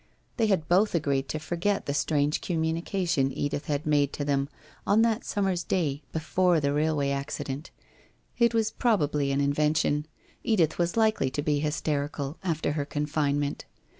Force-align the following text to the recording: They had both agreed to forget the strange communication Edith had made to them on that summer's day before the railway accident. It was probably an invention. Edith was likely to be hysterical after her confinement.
They 0.37 0.47
had 0.47 0.67
both 0.67 0.95
agreed 0.95 1.29
to 1.29 1.37
forget 1.37 1.85
the 1.85 1.93
strange 1.93 2.41
communication 2.41 3.31
Edith 3.31 3.65
had 3.67 3.85
made 3.85 4.11
to 4.13 4.25
them 4.25 4.49
on 4.87 5.03
that 5.03 5.23
summer's 5.23 5.63
day 5.63 6.01
before 6.11 6.59
the 6.59 6.73
railway 6.73 7.11
accident. 7.11 7.69
It 8.39 8.51
was 8.55 8.71
probably 8.71 9.31
an 9.31 9.41
invention. 9.41 10.07
Edith 10.43 10.79
was 10.79 10.97
likely 10.97 11.29
to 11.29 11.43
be 11.43 11.59
hysterical 11.59 12.39
after 12.43 12.71
her 12.71 12.83
confinement. 12.83 13.65